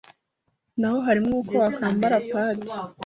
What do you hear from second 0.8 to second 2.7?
ho harimo uko wakwambara “pad”.